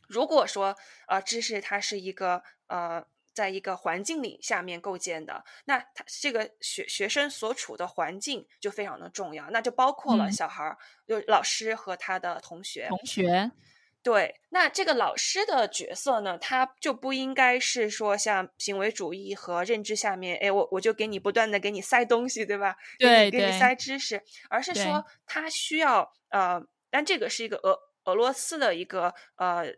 [0.06, 0.76] 如果说
[1.08, 10.32] 呃知识它是一个呃在一个环境里下面构建的，那他这个学学生所处的环境就非常的重要，那就包括了嗯。
[10.32, 10.76] 小孩儿，
[11.08, 13.50] 就老师和他的同学，同学，
[14.02, 22.76] 对，那这个老师的角色呢，他就不应该是说像行为主义和认知下面，哎，我我就给你不断的给你塞东西，对吧？
[22.98, 26.62] 给对你给你塞知识，而是说他需要呃，
[26.94, 29.74] 但这个是一个俄俄罗斯的一个呃。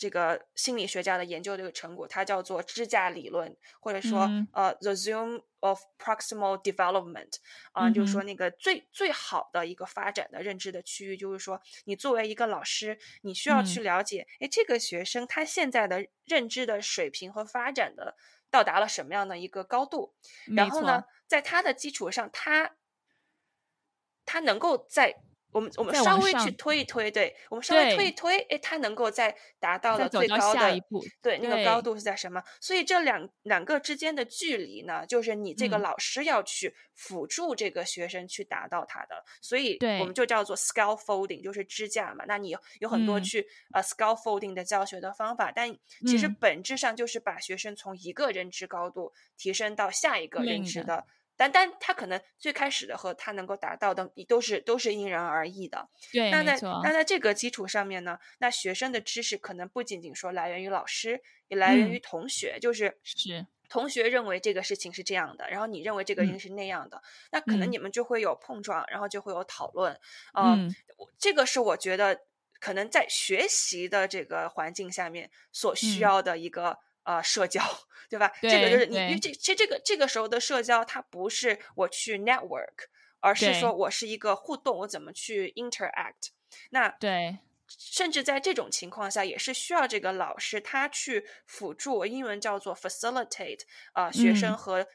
[0.00, 4.48] 这个心理学家的研究的一个成果，它叫做支架理论，或者说、嗯。
[4.52, 7.34] 呃，the zoom of proximal development
[7.72, 13.84] 啊、嗯就是说那个最最好的一个发展的认知的区域，就是说你作为一个老师，你需要去嗯。
[13.84, 18.16] 了解，哎、这个学生他现在的认知的水平和发展的
[18.50, 20.14] 到达了什么样的一个高度，
[20.56, 22.74] 然后呢，，在他的基础上，他
[24.24, 25.14] 他能够在
[25.52, 32.42] 我们我们稍微去推一推，对我们稍微推一推，哎，他能够在达到了再走到最高的下一步，对那个高度是在什么？
[32.60, 42.24] 所以这两两个之间的距离呢，就是你这个嗯老师要去辅助这个学生去达到他的，所以我们就叫做 scaffolding，就是支架嘛。
[42.28, 45.72] 那你有有很多嗯去、呃 scaffolding 的教学的方法，但
[46.06, 51.04] 其实嗯本质上就是把学生从一个认知高度提升到下一个认知的。
[51.40, 55.88] 但但他可能最开始的和他能够达到的，你都是都是因人而异的。
[56.12, 67.00] 对，那在那，在这个基础上面呢，那学生的知识可能不仅仅说来源于老师，也来源嗯于同学，就是是，同学认为这个事情是这样的，然后你认为这个嗯人是那样的，
[67.32, 69.98] 那可能嗯你们就会有碰撞，然后就会有讨论。
[70.34, 70.74] 呃，嗯
[71.18, 72.20] 这个是我觉得
[72.60, 76.76] 可能在学习的这个环境下面所需嗯要的一个。
[77.10, 77.60] 呃，社交，
[78.08, 78.30] 对吧？
[78.40, 82.86] 这个就是你，因为这其实这个这个时候的社交，它不是我去 network，
[83.18, 86.28] 而是说我是一个互动，我怎么去 interact。
[86.70, 94.86] 那对，甚至在这种情况下，也是需要这个老师他去辅助，英文叫做 facilitate 啊、呃，学生嗯和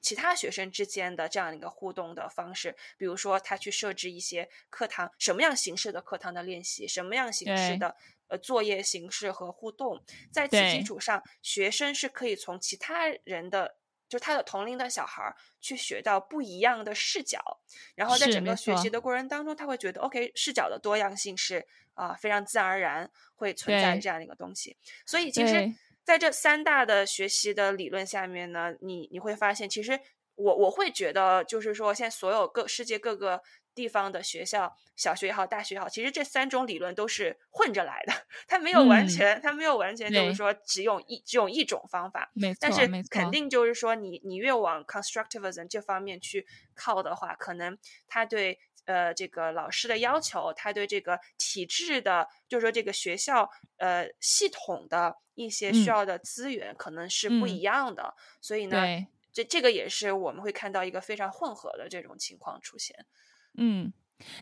[0.00, 2.76] 其他学生之间的这样一个互动的方式。
[2.96, 7.96] 比如说，他去设置一些课堂什么样形式的课堂的练习，什么样形式的
[8.28, 13.76] 呃作业形式和互动，在此基础上，学生是可以从其他人的。
[14.10, 17.60] 就是他的同龄的小孩儿去学到不一样的视角，
[17.94, 24.76] 然后在整个学习的过程当中，他会觉得 OK 视角的多样性是啊、非常自然而然会存在这样的一个东西。
[25.06, 25.74] 所以其实对
[26.10, 30.00] 在这三大的学习的理论下面呢，你你会发现，其实
[30.34, 33.40] 我我会觉得，就是说现在所有各世界各个
[33.76, 38.12] 地方的学校，小学也好，大学也好，其实这三种理论都是混着来的，
[38.48, 42.32] 它没有完嗯全，它没有完全就是说只用一只用一种方法。
[42.34, 46.44] 没但是错没错，肯定就是说你，你越往 constructivism 这方面去
[46.74, 58.14] 靠的话，可能他对呃这个老师的要求，他对这个体制的，就是说这个学校呃系统的一些需嗯要的资源，可能是不嗯一样的。
[58.40, 63.06] 所以呢，对，这这个也是我们会看到一个非常混合的这种情况出现。
[63.54, 63.92] 嗯，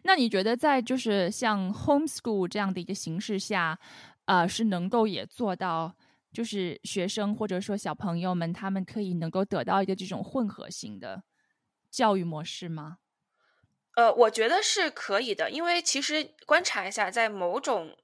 [0.03, 3.79] 那你觉得在就是像 homeschool 这样的一个形式下，
[4.27, 5.97] 呃，是能够也做到，
[6.33, 11.23] 就是学生或者说小朋友们他们可以能够得到一个这种混合型的
[11.91, 12.99] 教育模式吗？
[13.99, 17.97] 呃，我觉得是可以的，因为其实观察一下，在某种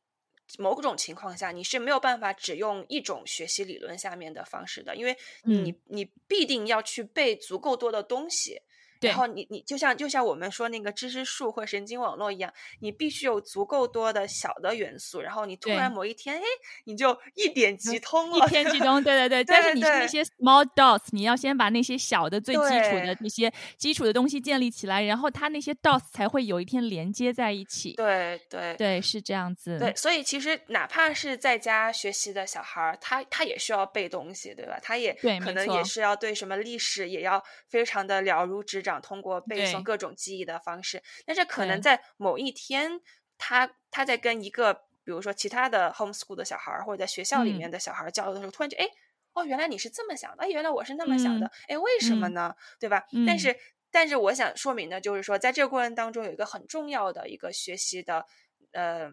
[0.58, 8.60] 某种情况下，你是没有办法只用一种学习理论下面的方式的，因为你、嗯你必定要去背足够多的东西。
[9.04, 16.42] 对然后你你就像就像我们说那个知识树或神经网络一样，你必须有足够多的小的元素，然后你突然某一天，哎，
[16.84, 19.44] 你就一点即通了一了，篇即通， 对对对。
[19.44, 27.92] 对但是你是那些 small dots，你要先把那些小的、最基础的那些基础的东西建立起来，然后它那些 dots 才会有一天连接在一起。
[27.94, 29.78] 对对对，是这样子。
[29.78, 34.78] 对，所以其实哪怕是在家学习的小孩儿，他他也需要背东西，对吧？
[34.82, 35.12] 他也
[35.42, 41.02] 可能也是要对什么历史也要非常的了如指掌，通过背诵各种记忆的方式。
[41.26, 43.00] 但是可能在某一天
[43.38, 48.86] 他他在跟一个比如说其他的 homeschool 的小孩儿或者在学校里面的小孩儿交流的时候，突然就哎
[49.32, 52.54] 哦，原来你是这么想的，哎，原来我是那么想的，哎，为什么呢？
[52.78, 53.04] 对吧？
[53.26, 53.56] 但是
[53.90, 58.26] 但是我想说明的就是说，在这个过程当中有一个很重要的一个学习的
[58.72, 59.10] 呃。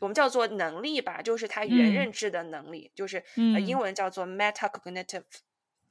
[0.00, 5.24] 我们叫做能力吧，就是他原认知的能力，就是呃英文叫做 metacognitive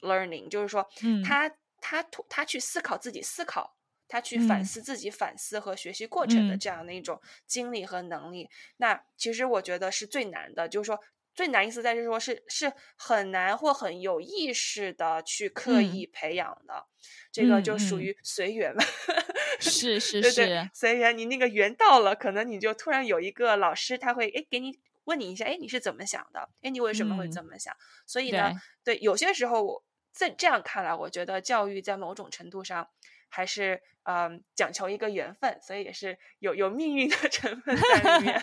[0.01, 0.89] learning，就是说
[1.23, 1.47] 他
[1.81, 3.75] 他他去思考自己思考，
[4.07, 8.49] 他去反思自己反思和学习过程的这样的一种经历和能力。
[8.77, 10.99] 那其实我觉得是最难的，就是说。
[11.35, 16.85] 最难意思在是说，是是很难或很有意识的去刻意培养的，
[17.31, 18.83] 这个就属于随缘嘛。
[19.61, 21.17] 是是是，随缘。
[21.17, 26.49] 你那个缘到了，可能你就突然有一个老师，他会哎给你问你一下，哎你是怎么想的？
[26.61, 27.73] 哎你为什么会这么想？
[28.05, 28.51] 所以呢，
[28.83, 32.89] 对有些时候我在这样看来，我觉得教育在某种程度上
[33.29, 33.81] 还是。
[34.03, 38.41] 嗯，讲求一个缘分，所以也是有有命运的 成分在里面。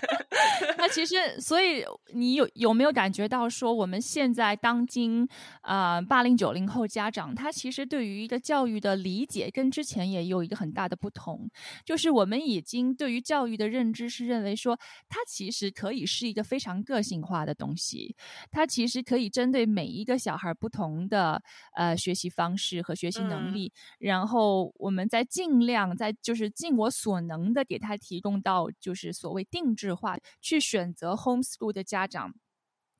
[0.86, 1.84] 那其实，所以
[2.14, 5.28] 你有有没有感觉到说，我们现在当今
[5.60, 11.48] 啊八零九零后家长，他其实对于一个教育的理解跟之前也有一个很大的不同，
[11.84, 14.78] 就是我们已经对于教育的认知是认为说，
[15.08, 18.16] 它其实可以是一个非常个性化的东西，
[18.50, 21.42] 它其实可以针对每一个小孩不同的
[21.74, 25.26] 呃学习方式和学习能力，然后我们在。
[25.36, 32.34] 尽量在就是尽我所能的给他提供到就是所谓定制化去选择 homeschool 的家长，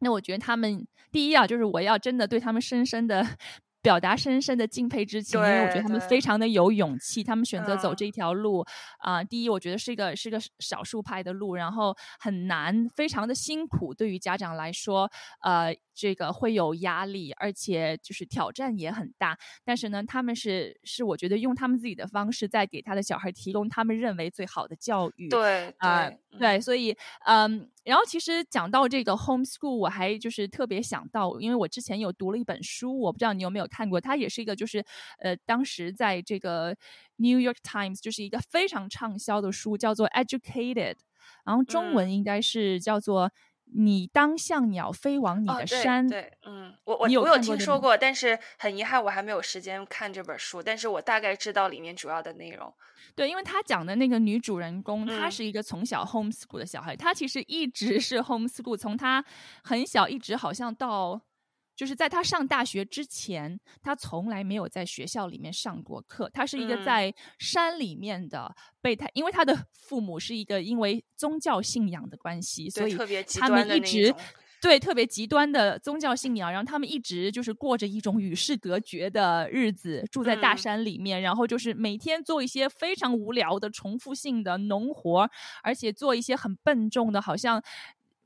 [0.01, 3.27] 那我觉得他们第一啊，就是我要真的对他们深深的
[3.83, 8.65] 表达深深的敬佩之情，因为我觉得他们非常的有勇气，他们选择走这条路
[8.99, 9.23] 啊。
[9.23, 15.11] 第一，我觉得是一个是个少数派的路，然后很难，非常的辛苦，对于家长来说，
[15.41, 15.75] 呃。
[15.99, 19.39] 这个会有压力，而且就是挑战也很大。
[19.65, 25.31] 但是呢，他们是是我觉得用他们自己的方式在给他的小孩提供他们认为最好的教育。
[25.31, 34.85] 对啊，对，所以嗯，然后其实讲到这个 homeschool，我还就是特别想到，因为我之前有读了一本书，我不知道你有没有看过，它也是一个就是
[35.21, 36.77] 呃，当时在这个
[37.17, 40.97] New York Times 就是一个非常畅销的书，叫做 Educated，
[41.45, 43.31] 然后中文应该是叫做。
[43.75, 52.73] 你当像鸟飞往你的山，对，嗯，我我我有听说过，但是很遗憾我还没有时间看这本书，但是我大概知道里面主要的内容。
[53.15, 59.25] 对，因为他讲的那个女主人公，她是一个从小 homeschool 的小孩，她其实一直是 homeschool，从她
[59.63, 61.21] 很小一直好像到。
[61.77, 66.29] 就是在他上大学之前，他从来没有在学校里面上过课。
[66.33, 72.97] 他是一个在山里面的被他，因为他的父母是一个因为宗教信仰的关系，所以
[73.39, 74.15] 他们一直
[74.63, 85.29] 对特别极端的宗教信仰，然后他们一直就是过着一种与世隔绝的日子，住在大山里面，然后就是每天做一些非常无聊的重复性的农活，
[85.63, 87.63] 而且做一些很笨重的，好像。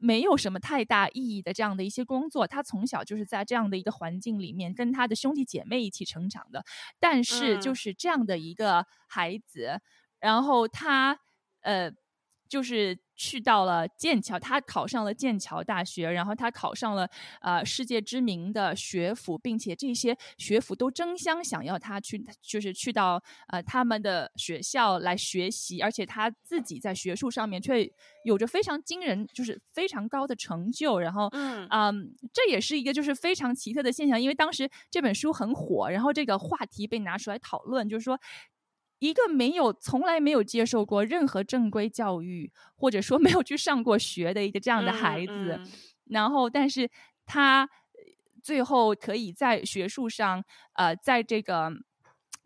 [0.00, 6.64] 没有什么太大意义的这样的一些工作，他从小就是在这样的一个环境里面跟他的兄弟姐妹一起成长的。
[6.98, 9.80] 但是就是这样的一个孩子，
[10.18, 11.20] 然后他
[11.60, 11.92] 呃，
[12.50, 12.98] 就是。
[13.22, 17.06] 去到了剑桥，他考上了剑桥大学，然后他考上了
[17.42, 27.86] 呃世界知名的学府，并且这些学府都争相想要他去，就是去到呃他们的学校来学习，而且他自己在学术上面却
[28.24, 30.98] 有着非常惊人，就是非常高的成就。
[30.98, 38.18] 然后，嗯，这也是一个就是非常奇特的现象，因为当时这本书很火，然后这个话题被拿出来讨论，就是说。
[39.00, 45.60] 一个没有从来没有接受过任何正规教育，或者说没有去上过学的一个这样的孩子，
[46.04, 46.88] 然后，但是
[47.26, 47.68] 他
[48.42, 50.44] 最后可以在学术上，
[50.74, 51.72] 呃，在这个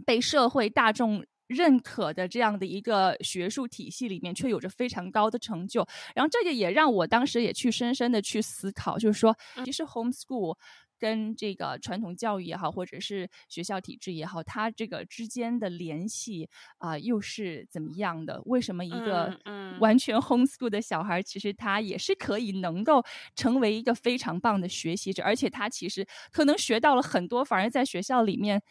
[0.06, 5.86] 被社会大众认可的这样的一个学术体系里面，却有着非常高的成就。
[6.14, 10.56] 然后，这个也让我当时也去深深的去思考，就是说，其实 homeschool。
[11.04, 16.48] 跟这个传统教育也好，或者是学校体制也好，它这个之间的联系
[16.78, 18.40] 啊，又是怎么样的？
[18.46, 19.38] 为什么一个
[19.80, 23.04] 完全 homeschool 的小孩，其实他也是可以能够
[23.36, 28.62] 成为一个非常棒的学习者，而且他其实可能学到了很多，反而在学校里面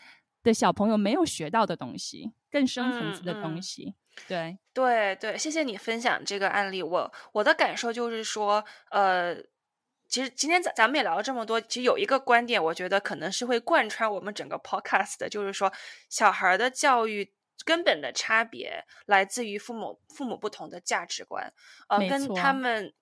[0.42, 3.94] 的小朋友没有学到的东西，更深层次的东西。
[4.28, 6.82] 对，对，对，谢谢你分享这个案例。
[6.82, 9.38] 我我的感受就是说，呃。
[10.14, 15.74] 其实今天咱咱们也聊了这么多，其实有一个观点，我觉得可能是会贯穿我们整个 podcast 的，就是说
[16.08, 17.34] 小孩的教育
[17.66, 21.52] 根本的差别来自于父母父母不同的价值观，
[21.90, 22.94] 呃，跟他们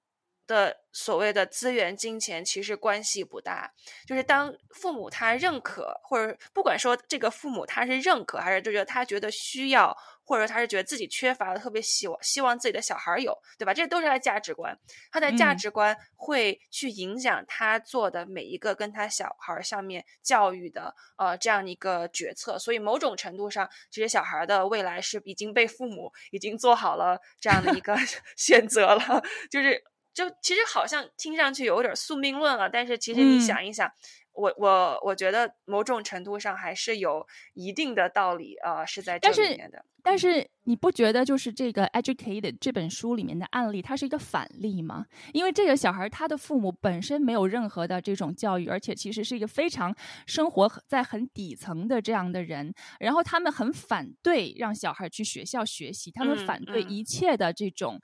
[0.52, 3.72] 的所谓的资源、金钱其实关系不大，
[4.06, 9.96] 就是当父母他认可，或者不管说这个父母他是认可，还是就觉得他觉得需要，
[10.26, 13.74] 或者他是觉得自己缺乏的，特别希望希望自己的小孩有，对吧？
[13.74, 14.78] 这都是他的价值观，
[15.12, 22.60] 他的价值观会去影响他做的每一个跟他小孩上面教育的呃这样一个决策。
[22.60, 27.96] 所以某种程度上，这些小孩的未来是已经被父母已经做好了这样的一个
[28.36, 29.82] 选择了，就是。
[30.14, 33.90] 就其实好像听上去有点宿命论了，但是其实你想一想，
[34.34, 39.86] 我我我觉得某种程度上还是有一定的道理啊，是在这里面的。
[40.04, 45.06] 但是你不觉得就是这个《Educated》这本书里面的案例，它是一个反例吗？
[45.32, 49.96] 因为这个小孩他的父母本身没有任何的这种教育，而且其实是一个非常
[50.26, 58.02] 生活在很底层的这样的人，然后他们很反对让小孩去学校学习，他们反对一切的这种。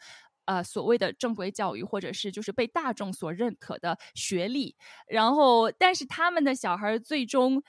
[0.48, 4.76] 呃，所谓的正规教育，或者是就是被大众所认可的学历，
[5.08, 7.62] 然后，但是他们的小孩最终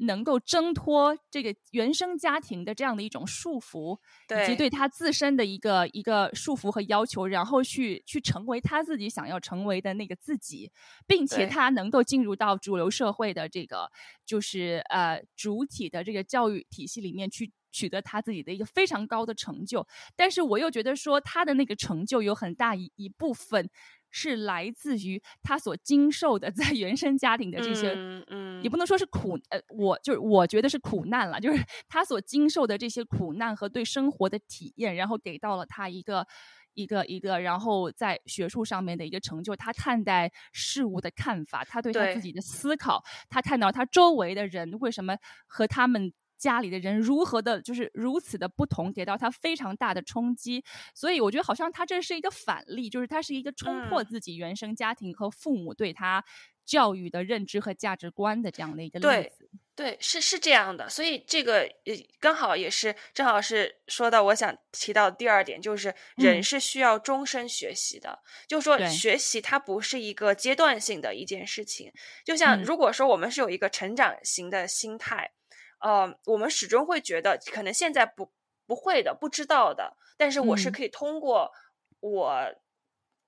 [0.00, 4.68] 能够挣脱这个原生家庭的这样的一种束缚，以及对。
[4.68, 10.70] 他自身的一个一个束缚和要求，然后去去成为他自己想要成为的那个自己，
[11.06, 13.90] 并且他能够进入到主流社会的这个
[14.26, 17.50] 就是呃主体的这个教育体系里面去。
[17.76, 23.68] 取得他自己的一个非常高的成就，但是我又觉得说他的那个成就有很大一一部分
[24.10, 27.92] 是来自于他所经受的 在原生家庭的这些，
[28.28, 28.76] 嗯，也不。
[28.76, 36.26] 能说是苦，呃，我就是我觉得是苦难了，就是他所经受的这些苦难和对生活的体验，然后给到了他一个
[36.74, 45.16] 一个一个，然后在学术上面的一个成就，他看待事物的看法，他对他自己的思考，他看到他周围的人为什么
[45.46, 46.12] 和他们。
[46.38, 50.64] 家里的人如何的，就是如此的不同，给到他非常大的冲击。
[50.94, 56.24] 所以我觉得好像他这是一个反例，就是他是一个冲破自己原生家庭和父母对他
[56.64, 59.48] 教育的认知和价值观的这样的一个例子。
[59.74, 60.88] 对，是是这样的。
[60.88, 61.68] 所以这个
[62.18, 68.18] 刚好也是正好是说到我想提到第二点，就是人是需要终身学习的。
[68.48, 71.92] 就是说学习它不是一个阶段性的一件事情。
[72.24, 75.32] 就像如果说我们是有一个成长型的心态。
[75.78, 78.32] 呃，我们始终会觉得，可能现在不
[78.66, 81.52] 不会的，不知道的，但是我是可以通过
[82.00, 82.54] 我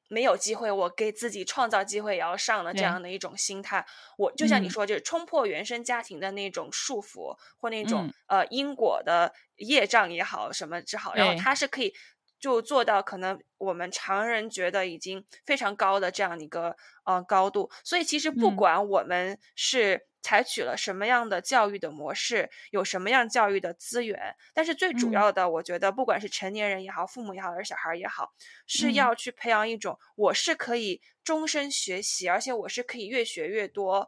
[0.08, 3.86] 没有机会，我给自己创造机会也要上的这样的一种心态。
[4.16, 11.92] 我就像你说，就是冲破原生家庭的那种束缚，或那种呃因果的业障也好，什么之好，然后他是可以
[12.40, 16.74] 就做到可能我们常人觉得已经非常高的这样一个
[17.04, 17.70] 呃高度。
[17.84, 20.08] 所以其实不管我们是。
[20.28, 24.36] 采取了什么样的教育的模式，有什么样教育的资源？
[24.52, 28.34] 但是最主要的，我觉得不管是成年人也好，父母也好，还是小孩也好，
[28.66, 34.06] 是要去培养一种我是可以终身学习，而且我是可以越学越多，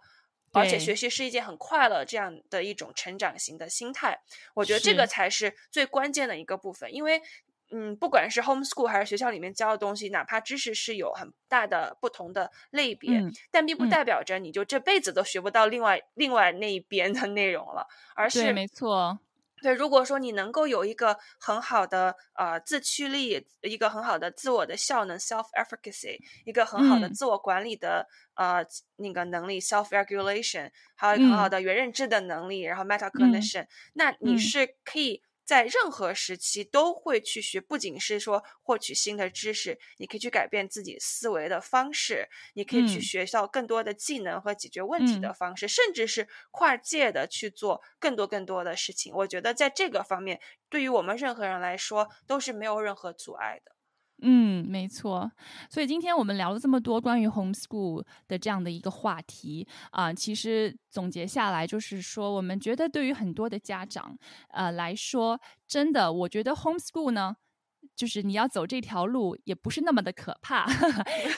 [0.52, 4.20] 而且学习是一件很快乐这样的一种成长型的心态。
[4.52, 7.22] 我觉得这个才是最关键的一个部分，因为。
[7.72, 19.20] 嗯，不管是 homeschool 还是学校里面教的东西，哪怕知识是有很大的不同的类别，但并不代表着你就这辈子都学不到另外另外那一边的内容了，而是没错。
[19.62, 28.64] 对，如果说你能够有一个很好的呃自驱力，一个很好的自我的效能 self efficacy，一个很好的自我管理的呃
[28.96, 35.22] 那个能力 self regulation，还有一个很好的原认知的能力，然后 metacognition，那你是可以。
[35.50, 49.12] 在任何时期都会去学，不仅是说获取新的知识，你可以去改变自己思维的方式，你可以去学到更多的技能和解决问题的方式，甚至是跨界的去做更多更多的事情。
[49.12, 53.72] 我觉得在这个方面，对于我们任何人来说都是没有任何阻碍的。
[54.22, 55.30] 嗯，没错。
[55.68, 64.16] 所以今天我们聊了这么多关于 homeschool 的这样的一个话题啊，其实总结下来就是说，我们觉得对于很多的家长
[64.50, 67.36] 呃来说，真的，我觉得 homeschool 呢。
[67.96, 70.66] 就是你要走这条路也不是那么的可怕，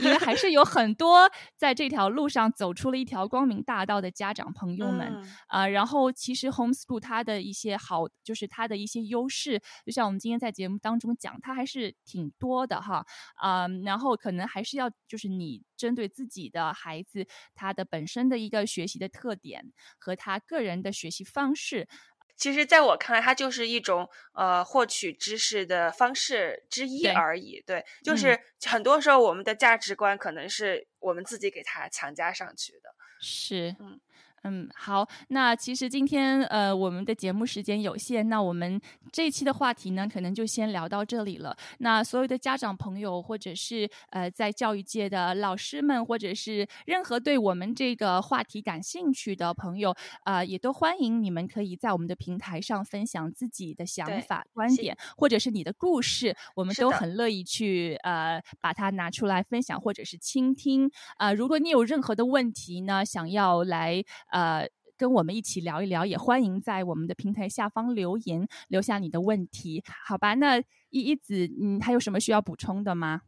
[0.01, 5.67] 因为还是有很多在这条路上走出了一条光明大道的家长朋友们啊。
[5.67, 13.05] 然后其实 homeschool 它的一些好，就是它的一些优势，就像我们今天在节目当中讲，它还是挺多的哈
[13.37, 13.67] 啊。
[13.85, 21.89] 然后可能还是要就是你针对自己的孩子他的本身的一个学习的特点和他个人的学习方式。
[22.37, 27.63] 其实，在我看来，它就是一种呃获取知识的方式之一而已。
[27.67, 32.95] 对，就是很多时候我们的价值观可能是我们自己给它强加上去的。
[33.21, 34.01] 是，嗯。
[34.45, 38.81] 嗯，好，那其实今天呃我们的节目时间有限，那我们
[39.13, 41.57] 这一期的话题呢，可能就先聊到这里了。
[41.79, 60.91] 那所有的家长朋友，或者是呃在教育界的老师们，或者是任何对我们这个话题感兴趣的朋友，啊，也都欢迎你们可以在我们的平台上分享自己的想法、观点，或者是你的故事，我们都很乐意去呃把它拿出来分享，或者是倾听。
[61.17, 64.03] 啊，如果你有任何的问题呢，想要来。
[64.33, 70.35] 呃，跟我们一起聊一聊，也欢迎在我们的平台下方留言，留下你的问题，好吧？
[70.35, 70.59] 那
[70.91, 73.23] 依依子，嗯，还有什么需要补充的吗？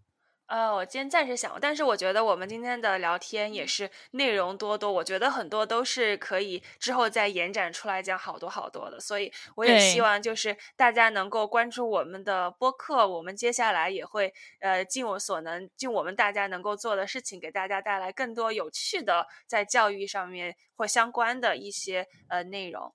[0.46, 22.92] 呃，我今天暂时想，但是我觉得我们今天的聊天也是内容多多，我觉得很多都是可以之后再延展出来讲好多好多的，所以我也希望就是大家能够关注我们的播客，我们接下来也会呃尽我所能，尽我们大家能够做的事情，给大家带来更多有趣的在教育上面或相关的一些呃内容。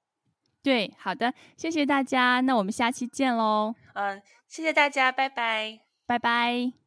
[0.61, 3.73] 对，好的，谢谢大家，那我们下期见喽。
[3.95, 6.78] 嗯，谢谢大家，拜拜，拜拜。